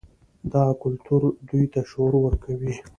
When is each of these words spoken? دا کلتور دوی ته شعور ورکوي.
دا 0.53 0.63
کلتور 0.81 1.21
دوی 1.47 1.63
ته 1.73 1.79
شعور 1.89 2.13
ورکوي. 2.21 2.73